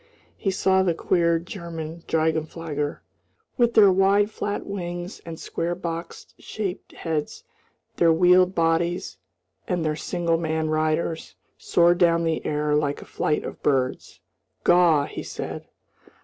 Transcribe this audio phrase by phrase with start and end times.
[0.35, 3.03] He saw the queer German drachenflieger,
[3.55, 7.43] with their wide flat wings and square box shaped heads,
[7.97, 9.19] their wheeled bodies,
[9.67, 14.21] and their single man riders, soar down the air like a flight of birds.
[14.63, 15.67] "Gaw!" he said.